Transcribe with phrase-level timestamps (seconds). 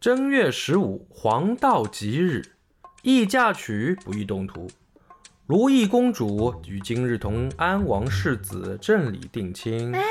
[0.00, 2.52] 正月十五，黄道吉日，
[3.02, 4.70] 宜嫁娶，不宜动土。
[5.44, 9.92] 如意公主与今日同安王世子正礼定亲。
[9.92, 10.04] 哎，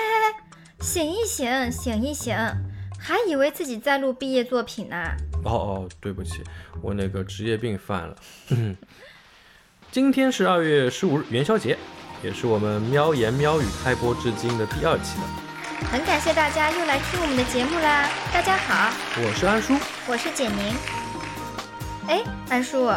[0.82, 2.36] 醒一醒，醒一醒，
[3.00, 4.98] 还以为自己在录毕业作品呢。
[5.46, 6.44] 哦哦，对不起，
[6.82, 8.16] 我那个职业病犯了。
[9.90, 11.78] 今天是二月十五日元宵节，
[12.22, 15.47] 也是我们喵言喵语开播至今的第二期了。
[15.86, 18.10] 很感谢大家又来听我们的节目啦！
[18.34, 19.74] 大家好，我是安叔，
[20.08, 20.76] 我是简宁。
[22.08, 22.88] 哎，安叔，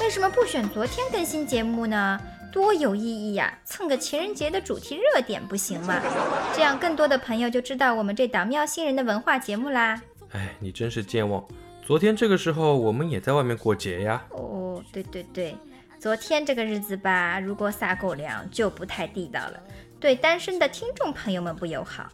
[0.00, 2.18] 为什么不选昨天更新节目呢？
[2.50, 3.52] 多有意义呀！
[3.64, 6.00] 蹭个情人节的主题热点不行吗？
[6.54, 10.00] 这样更多的朋友就知道我们这档喵星人的文化节目啦。
[10.30, 11.44] 哎，你真是健忘！
[11.84, 14.22] 昨天这个时候我们也在外面过节呀。
[14.30, 15.56] 哦，对对对，
[15.98, 19.60] 昨天这个日子吧，如果撒狗粮就不太地道了，
[20.00, 22.06] 对单身的听众朋友们不友好。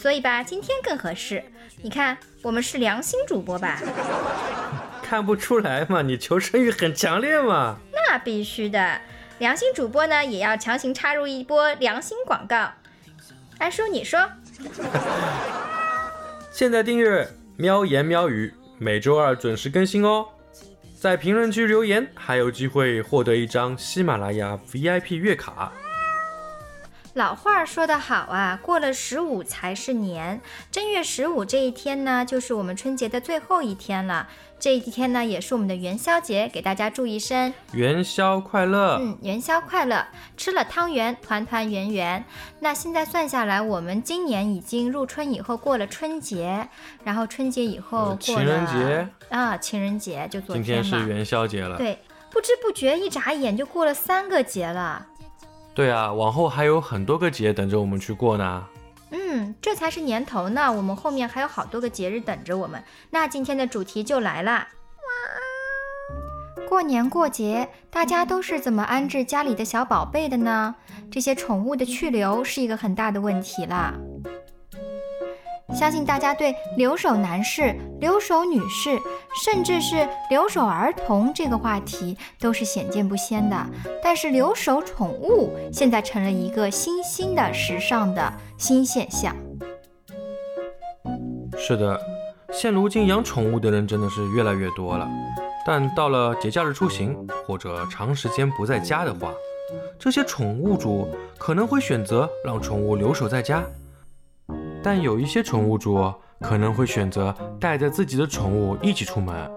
[0.00, 1.44] 所以吧，今天更合适。
[1.82, 3.78] 你看，我们是良心主播吧？
[5.02, 7.76] 看不出来嘛，你求生欲很强烈嘛。
[7.92, 8.98] 那必须的，
[9.40, 12.70] 良心主播呢，也要强行插入一波良心广告。
[13.58, 14.18] 安叔，你说。
[16.50, 20.26] 现在订阅喵言喵语，每周二准时更新哦。
[20.98, 25.70] 在评论区留言，还有机会获得一张喜马拉雅 VIP 月卡。
[27.14, 30.40] 老话说得好啊，过了十五才是年。
[30.70, 34.28] 正月十五这一天呢，就是我们春节的最后一天了。
[34.60, 38.98] 这一天呢，也是我们的元宵节，给大家祝一声元宵快乐。
[39.00, 42.24] 嗯，元宵快乐，吃了汤圆，团团圆圆。
[42.60, 46.68] 那现在算下来，我们今年已经入春以后过了春节，
[47.02, 50.82] 然后春节以后过了情人节啊，情人节就昨天嘛。
[50.82, 51.76] 今天是元宵节了。
[51.76, 51.98] 对，
[52.30, 55.06] 不知不觉一眨眼就过了三个节了。
[55.74, 58.66] 对啊，往后还有很多个节等着我们去过呢。
[59.10, 62.82] 嗯，这才是年头呢，我们后面还有好多个节日等着我们。
[63.10, 64.68] 那今天的主题就来啦。
[66.68, 70.74] 过年过节，大家都是怎么安置家里的小宝贝的呢？
[71.10, 73.94] 这些宠物的去留是一个很大的问题啦。
[75.72, 78.98] 相信大家对留守男士、留守女士，
[79.44, 83.56] 甚至是留守儿童这个话题都是鲜见不鲜的。
[84.02, 89.34] 但是留守宠物现在成了一个新兴的、时尚的新现象。
[91.56, 91.98] 是的，
[92.52, 95.08] 现如今养宠物的人真的是越来越多了。
[95.64, 97.16] 但到了节假日出行
[97.46, 99.32] 或者长时间不在家的话，
[99.98, 101.08] 这些宠物主
[101.38, 103.62] 可能会选择让宠物留守在家。
[104.82, 109.50] 但有一些宠物主可能会选择带着自己的宠物一起出门。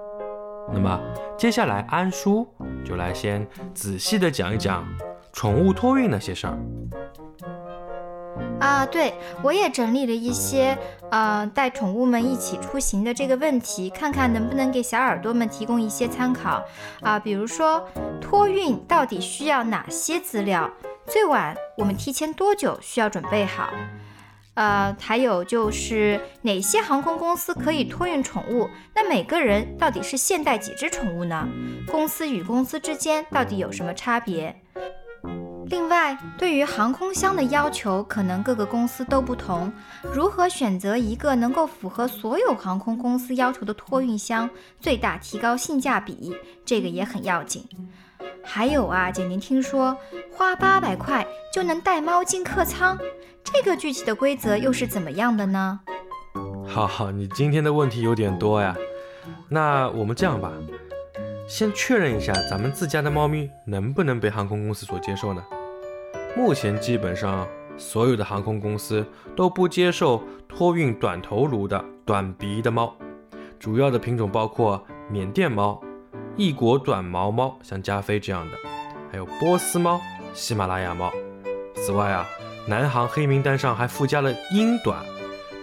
[0.72, 1.00] 那么
[1.38, 2.48] 接下来安叔
[2.86, 4.86] 就来先仔细的讲一讲
[5.32, 6.58] 宠物托运那些事儿。
[8.60, 10.78] 啊，对，我也整理了一些
[11.12, 16.64] 呃带宠物们一起出行的这个问题，看看能不能给小耳朵们提供一些参考
[17.02, 17.20] 啊。
[17.20, 17.86] 比如说
[18.22, 20.70] 托运到底需要哪些资料？
[21.06, 23.70] 最晚我们提前多久需要准备好？
[24.56, 28.70] 呃，还有就是哪些航空公司可以托运宠物？
[28.94, 31.48] 那每个人到底是现带几只宠物呢？
[31.88, 34.56] 公司与公司之间到底有什么差别？
[35.68, 39.74] 另外，对于航空箱的要求，可能各个公司都不同。
[40.14, 44.48] 如何选择一个能够符合所有航空公司要求的托运箱，
[44.80, 47.68] 最大提高性价比，这个也很要紧。
[48.44, 49.98] 还有啊，姐您听说
[50.32, 52.96] 花八百块就能带猫进客舱？
[53.54, 55.80] 这个具体的规则又是怎么样的呢？
[56.68, 58.76] 好好，你今天的问题有点多呀。
[59.48, 60.52] 那我们这样吧，
[61.48, 65.44] 先确认一下咱们自家的猫咪能不能被航空公司所接受呢？
[66.36, 67.48] 目前基本上
[67.78, 69.06] 所有的航空公司
[69.36, 72.96] 都不接受托运短头颅的短鼻的猫，
[73.60, 75.80] 主要的品种包括缅甸猫、
[76.36, 78.58] 异国短毛猫，像加菲这样的，
[79.12, 80.02] 还有波斯猫、
[80.34, 81.12] 喜马拉雅猫。
[81.76, 82.26] 此外啊。
[82.66, 85.04] 南航黑名单上还附加了英短，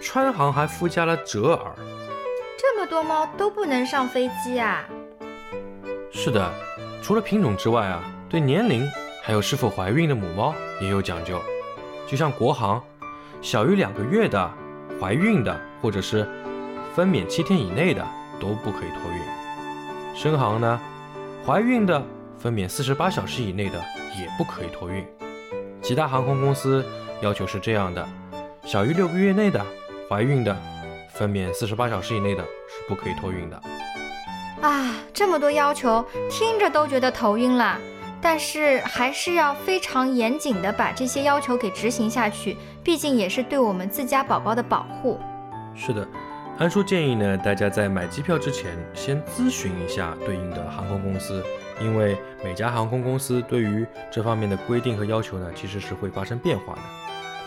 [0.01, 1.73] 川航还附加了折耳。
[2.59, 4.85] 这么多猫都不能上飞机啊？
[6.11, 6.53] 是的，
[7.01, 8.87] 除了品种之外啊，对年龄
[9.23, 11.41] 还有是否怀孕的母猫也有讲究。
[12.07, 12.81] 就像国航，
[13.41, 14.51] 小于两个月的、
[14.99, 16.27] 怀孕的或者是
[16.93, 18.05] 分娩七天以内的
[18.39, 20.15] 都不可以托运。
[20.15, 20.79] 深航呢，
[21.43, 22.03] 怀孕的、
[22.37, 23.79] 分娩四十八小时以内的
[24.19, 25.03] 也不可以托运。
[25.81, 26.85] 其他航空公司
[27.21, 28.07] 要求是这样的：
[28.63, 29.65] 小于六个月内的、
[30.09, 30.55] 怀孕的、
[31.09, 33.61] 分娩四十八小时以内的，是不可以托运的。
[34.61, 37.77] 啊，这么多要求，听着都觉得头晕了。
[38.23, 45.19] 但是还是要非常严谨的把这些要求给执行下去，毕竟也是对我们自家宝宝的保护。
[45.75, 46.07] 是的，
[46.59, 51.43] 安叔建议呢，大家在买机票之前先咨询一下对应的航空公司，
[51.83, 56.81] 因为每家航空公司对于这方面的规定和要求呢，其实是会发生变化的，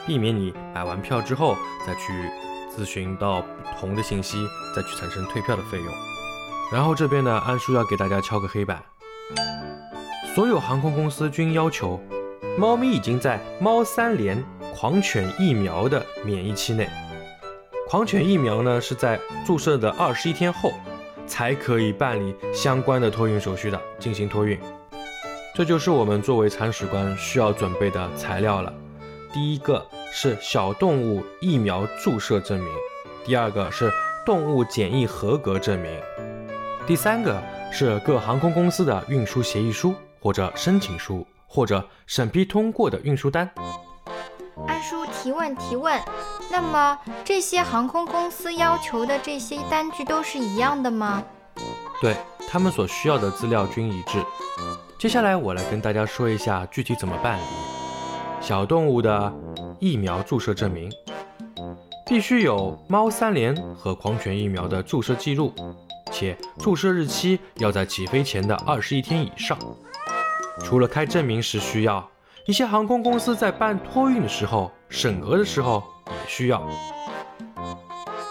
[0.07, 2.13] 避免你买完票之后再去
[2.75, 4.45] 咨询到不同的信息，
[4.75, 5.87] 再去产生退票的费用。
[6.73, 8.83] 然后这边呢，安叔要给大家敲个黑板，
[10.35, 12.01] 所有航空公司均要求，
[12.59, 14.43] 猫咪已经在猫三联
[14.75, 16.89] 狂犬疫苗的免疫期内。
[17.87, 20.73] 狂犬疫苗呢，是在注射的二十一天后，
[21.27, 24.59] 才可以办理相关的托运手续的，进行托运。
[25.55, 28.73] 这就是我们作为铲屎官需要准备的材料了。
[29.33, 32.69] 第一个是小动物疫苗注射证明，
[33.25, 33.91] 第二个是
[34.25, 35.91] 动物检疫合格证明，
[36.87, 37.43] 第三个
[37.73, 43.49] 是各航空公司的运输协议书或者申请书或者审批通过的运输单。
[44.67, 46.01] 安叔提问提问，
[46.57, 51.21] 那么这些航空公司要求的这些单据都是一样的吗？
[52.01, 52.17] 对
[52.49, 54.25] 他们所需要的资料均一致。
[54.97, 57.43] 接下来我来跟大家说一下具体怎么办理。
[58.41, 59.33] 小动物的
[59.81, 60.89] 疫苗注射证明，
[62.07, 65.53] 必须有猫三联和狂犬疫苗的注射记录，
[66.13, 69.59] 且注射日期要在起飞前的二十一天以上。
[70.61, 72.09] 除了开证明时需要。
[72.47, 76.65] 一些航空公司在办托运的时候，审核的时候也需要。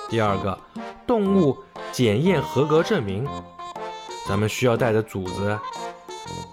[0.09, 0.57] 第二个，
[1.05, 1.57] 动物
[1.91, 3.27] 检验合格证明，
[4.25, 5.59] 咱们需要带着组子，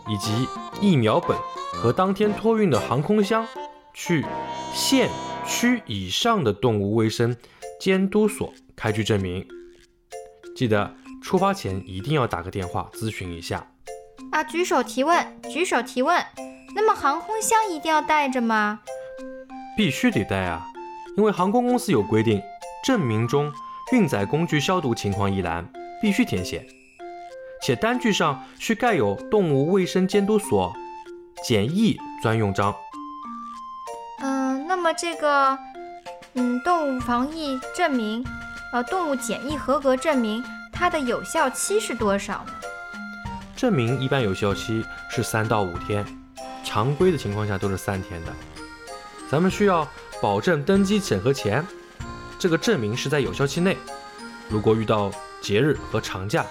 [0.09, 0.49] 以及
[0.81, 1.39] 疫苗本
[1.73, 3.47] 和当天托运的航空箱，
[3.95, 4.27] 去
[4.75, 5.09] 县
[5.47, 7.37] 区以上的动物卫生
[7.79, 9.47] 监督所开具证明。
[10.57, 10.93] 记得
[11.23, 13.65] 出发前一定要打个电话咨询一下。
[14.33, 16.21] 啊，举手提问，举手提问。
[16.75, 18.81] 那么航空箱一定要带着吗？
[19.81, 20.67] 必须得带啊，
[21.17, 22.43] 因为航空公司有规定，
[22.85, 23.51] 证明中
[23.93, 25.67] 运载工具消毒情况一栏
[26.03, 26.67] 必须填写，
[27.63, 30.71] 且单据上需盖有动物卫生监督所
[31.43, 32.75] 检疫专用章。
[34.21, 35.59] 嗯，那么这个，
[36.35, 38.23] 嗯，动物防疫证明，
[38.75, 40.45] 呃，动物检疫合格证明，
[40.75, 42.53] 它的有效期是多少呢？
[43.57, 46.05] 证明一般有效期是三到五天。
[46.63, 48.33] 常规的情况下都是三天的，
[49.31, 49.87] 咱们需要
[50.21, 51.65] 保证登机审核前，
[52.37, 53.77] 这个证明是在有效期内。
[54.49, 55.09] 如果遇到
[55.41, 56.45] 节日和长假，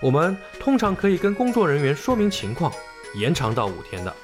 [0.00, 2.72] 我们通常可以跟工作人员说明情况，
[3.16, 4.14] 延长到五天的。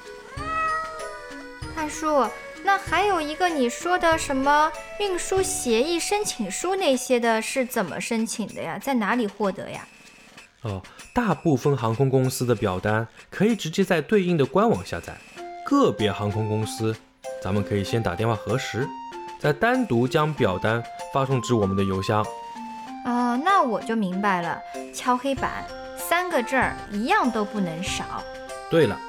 [1.75, 2.25] 大叔，
[2.63, 4.71] 那还有一个你说的什么
[5.01, 8.79] 运输协议申请书那些的，是怎么申请的呀？
[8.79, 9.85] 在哪里获得呀？
[10.61, 10.81] 哦，
[11.13, 15.17] 大部分航空公司的表单可以直接在对应的官网下载，
[15.65, 16.95] 个别航空公司，
[17.41, 18.87] 咱们可以先打电话核实，
[19.39, 22.25] 再单独将表单发送至我们的邮箱。
[23.05, 24.59] 哦，那我就明白了，
[24.93, 25.65] 敲黑板，
[25.97, 28.03] 三个证儿一样都不能少。
[28.69, 28.99] 对了，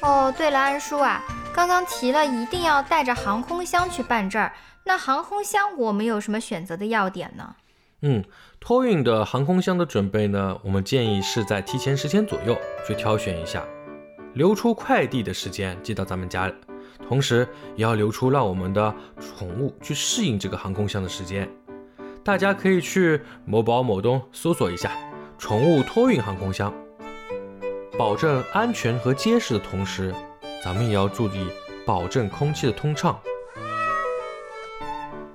[0.00, 1.22] 哦，对了，安叔啊，
[1.54, 4.52] 刚刚提了一定要带着航空箱去办证儿，
[4.84, 7.54] 那航空箱我们有什么选择的要点呢？
[8.02, 8.24] 嗯，
[8.58, 13.62] 托运的航空箱的准备呢，我们建议是在提前十天左右去挑选一下，
[14.34, 16.52] 留出快递的时间寄到咱们家，
[17.08, 17.46] 同时
[17.76, 21.48] 也要留出让我们的宠物去适应这个航空箱的时间。
[22.22, 24.90] 大家可以去某宝、某东搜索一下
[25.38, 26.72] 宠物托运航空箱，
[27.98, 30.14] 保证安全和结实的同时，
[30.64, 31.48] 咱们也要注意
[31.84, 33.20] 保证空气的通畅。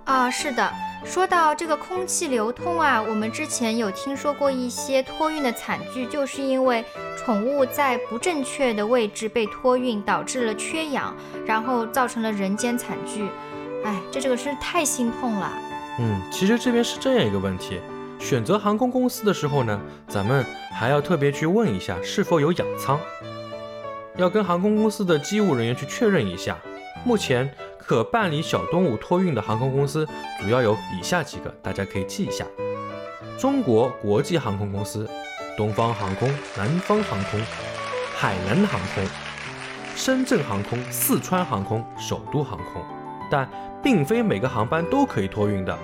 [0.06, 0.89] 啊，是的。
[1.06, 6.84] 说到这个空气流通啊，我们之前有听说过一些托运的惨剧，就是因为
[7.18, 11.16] 宠物在不正确的位置被托运，导致了缺氧，
[11.46, 13.28] 然后造成了人间惨剧。
[13.84, 15.52] 哎，这这个是太心痛了。
[16.00, 17.80] 嗯，其实这边是这样一个问题，
[18.20, 23.00] 选择航空公司的时候呢，咱们还要特别去问一下是否有氧舱，
[24.18, 26.58] 要跟航空公司的机务人员去确认一下。
[27.04, 27.50] 目前。
[27.90, 30.08] 可办理小动物托运的航空公司
[30.40, 32.46] 主要有以下几个，大家可以记一下：
[33.36, 35.10] 中国国际航空公司、
[35.58, 37.42] 东方航空、南方航空、
[38.16, 39.04] 海南航空、
[39.96, 42.80] 深圳航空、四川航空、首都航空。
[43.28, 43.50] 但
[43.82, 45.76] 并非每个航班都可以托运的，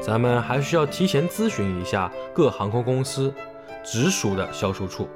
[0.00, 3.34] 咱们还需要提前咨询一下各航空公司
[3.84, 5.08] 直属的销售处。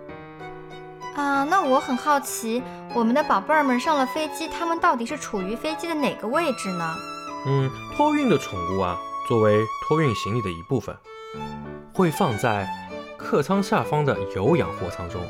[1.43, 2.63] 啊，那我很好奇，
[2.95, 6.95] 我们的宝贝儿们上了飞机，他们到底是处于飞机的哪个位置呢？
[7.47, 8.97] 嗯，托运的宠物啊，
[9.27, 10.97] 作为托运行李的一部分，
[11.93, 12.69] 会放在
[13.17, 15.21] 客舱下方的有氧货舱中。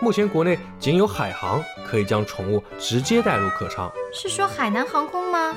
[0.00, 3.92] 目前国内仅有海航可以将宠物直接带入客舱。
[4.14, 5.54] 是说海南航空吗？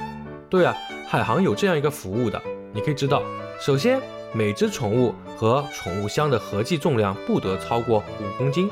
[0.49, 0.75] 对啊，
[1.07, 2.41] 海航有这样一个服务的。
[2.73, 3.23] 你可以知道，
[3.57, 4.01] 首先，
[4.33, 8.69] 每只宠物和宠物箱的合计重量不得超过五公斤。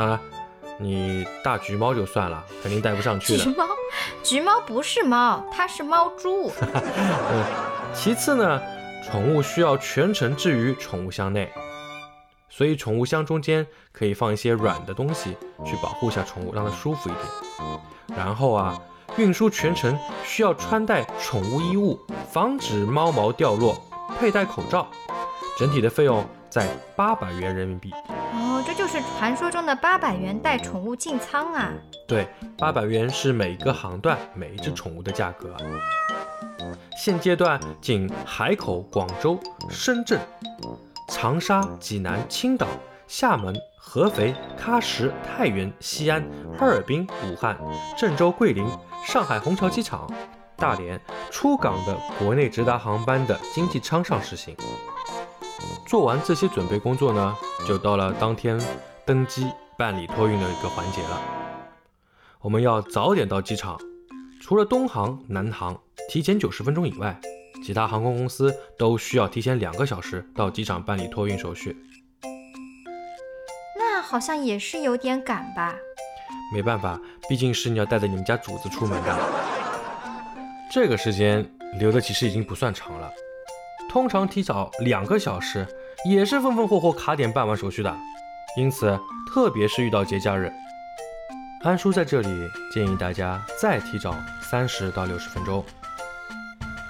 [0.00, 0.18] 当然，
[0.78, 3.44] 你大橘猫就算了，肯定带不上去的。
[3.44, 3.66] 橘猫，
[4.22, 6.50] 橘猫不是猫，它是猫猪。
[6.64, 7.44] 嗯，
[7.92, 8.62] 其次呢，
[9.04, 11.52] 宠物需要全程置于宠物箱内，
[12.48, 18.16] 所以宠物箱中间可以放一些软的东西，去保护下宠物，让它舒服一点。
[18.16, 18.80] 然后啊，
[19.18, 22.00] 运输全程需要穿戴宠物衣物，
[22.32, 23.76] 防止猫毛掉落，
[24.18, 24.88] 佩戴口罩，
[25.58, 26.66] 整体的费用在
[26.96, 27.92] 八百元人民币。
[28.66, 31.72] 这就是传说中的八百元带宠物进仓啊！
[32.06, 35.56] 对，八百元是每个航段每一只宠物的价格。
[36.96, 39.40] 现阶段仅海口、广州、
[39.70, 40.20] 深圳、
[41.08, 42.66] 长沙、济南、青岛、
[43.06, 46.22] 厦门、合肥、喀什、太原、西安、
[46.58, 47.58] 哈尔滨、武汉、
[47.96, 48.66] 郑州、桂林、
[49.06, 50.10] 上海虹桥机场、
[50.56, 51.00] 大连
[51.30, 54.54] 出港的国内直达航班的经济舱上实行。
[55.90, 58.56] 做完这些准备工作呢，就到了当天
[59.04, 61.20] 登机办理托运的一个环节了。
[62.38, 63.76] 我们要早点到机场，
[64.40, 65.76] 除了东航、南航
[66.08, 67.20] 提前九十分钟以外，
[67.64, 71.76] 其他航空公司都需要提前两个小时到机场办理托运手续。
[73.76, 75.74] 那好像也是有点赶吧？
[76.54, 79.18] 没办法，毕竟是你要带着你们家主子出门的。
[80.70, 81.44] 这个时间
[81.80, 83.10] 留的其实已经不算长了，
[83.88, 85.66] 通常提早两个小时
[86.04, 87.94] 也是风风火火卡点办完手续的。
[88.56, 88.98] 因此，
[89.32, 90.52] 特别是遇到节假日，
[91.62, 95.64] 安叔在这里建议大家再提早三十到六十分钟。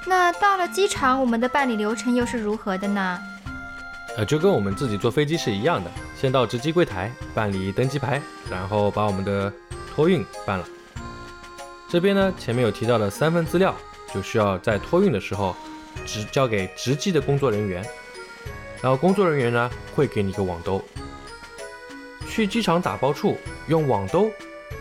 [0.06, 3.20] 那到了机场，我们的办理流程又是如何的呢？
[4.16, 9.52] 呃，就跟我们自己坐飞机是一样的，先到值机柜台办理登机牌，然后把我们的
[9.94, 10.64] 托运办了。
[11.88, 13.74] 这边呢，前面有提到的三份资料，
[14.14, 15.54] 就需要在托运的时候
[16.06, 17.84] 直交给值机的工作人员，
[18.82, 20.82] 然后工作人员呢会给你一个网兜。
[22.28, 24.30] 去机场打包处用网兜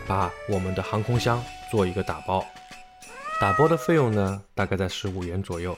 [0.08, 2.46] 把我们的航空箱做一个打包，
[3.42, 5.78] 打包的费用呢大概在十五元左右。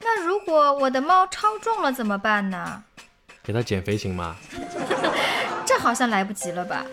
[0.00, 2.82] 那如果我的猫超重了怎么办呢？
[3.42, 4.36] 给它减肥行吗？
[5.64, 6.84] 这好像来不及了吧？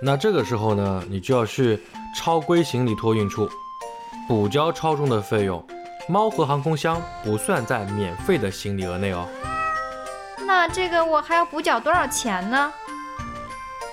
[0.00, 1.78] 那这个时候呢，你就要去
[2.16, 3.50] 超规行李托运处
[4.26, 5.64] 补交超重的费用。
[6.08, 9.28] 猫和航空箱不算在免费的行李额内哦。
[10.46, 12.72] 那这个我还要补缴多少钱呢？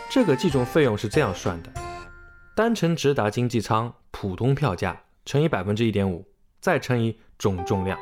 [0.10, 1.70] 这个计重费用是这样算的：
[2.56, 6.26] 单程直达经济舱普通票价乘以百分之一点五，
[6.62, 8.00] 再乘以总重量，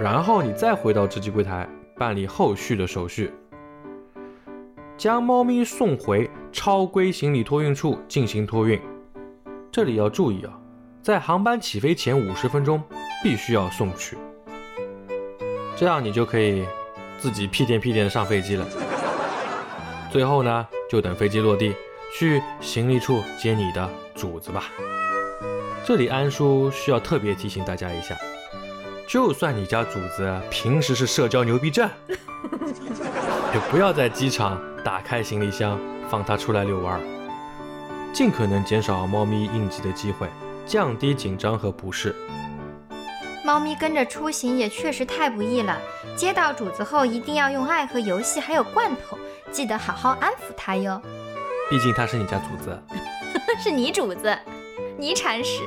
[0.00, 3.32] 然后你再回到值机柜台办理后续的手续，
[4.96, 8.80] 将猫咪送回超规行李托运处进行托运。
[9.72, 10.52] 这里要注意啊，
[11.02, 12.82] 在航班起飞前五十分钟
[13.22, 14.16] 必须要送去，
[15.76, 16.64] 这样你就可以
[17.20, 18.66] 自己屁颠屁颠的上飞机了。
[20.10, 21.74] 最后呢，就等飞机落地，
[22.18, 24.64] 去行李处接你的主子吧。
[25.84, 28.16] 这里安叔需要特别提醒大家一下，
[29.06, 37.00] 就算你家主子平时是社交牛逼症， 也不要在机场打开行李箱放它出来遛弯儿，
[38.12, 40.28] 尽可能减少猫咪应激的机会，
[40.66, 42.14] 降低紧张和不适。
[43.50, 45.76] 猫咪跟着出行也确实太不易了，
[46.14, 49.18] 接到主子后一定要用爱和游戏还有罐头，
[49.50, 51.02] 记得好好安抚它哟。
[51.68, 52.80] 毕竟它是你家主子。
[53.60, 54.38] 是你主子，
[54.96, 55.64] 你铲屎。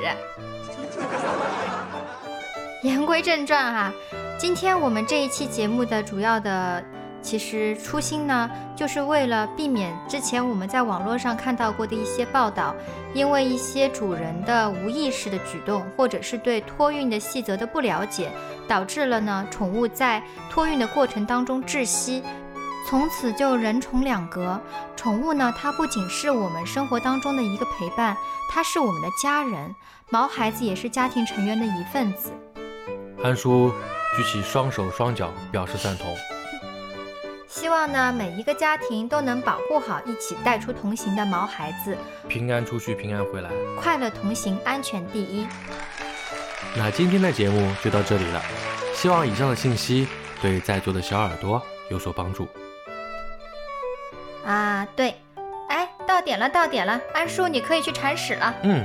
[2.82, 3.92] 言归正传哈、
[4.38, 6.82] 今天我们这一期节目的主要的
[7.24, 12.76] 其实初心呢，就是为了避免之前我们在网络上看到过的一些报道，
[13.14, 18.30] 因为一些主人的无意识的举动，或者是对托运的细则的不了解，
[18.68, 22.22] 导致了呢宠物在托运的过程当中窒息，
[22.86, 24.60] 从此就人宠两隔。
[24.94, 28.14] 宠物呢，它不仅是我们生活当中的一个陪伴，
[28.50, 29.74] 它是我们的家人，
[30.10, 32.30] 毛孩子也是家庭成员的一份子。
[33.22, 33.72] 安叔
[34.14, 36.06] 举起双手双脚表示赞同。
[37.54, 41.96] 希望呢，每一个家庭都能保护好一起带出同行的毛孩子，
[42.26, 43.50] 平安出去，平安回来。
[43.80, 45.46] 快乐同行，安全第一。
[46.76, 48.42] 那今天的节目就到这里了，
[48.92, 50.08] 希望以上的信息
[50.42, 52.48] 对在座的小耳朵有所帮助。
[54.44, 55.14] 啊，对，
[55.68, 58.84] 哎，到点了，到点了，安叔，你可以去铲屎了，嗯，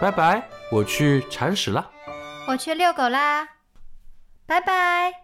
[0.00, 0.42] 拜拜，
[0.72, 1.90] 我去铲屎了。
[2.48, 3.46] 我去遛狗啦，
[4.46, 5.19] 拜拜。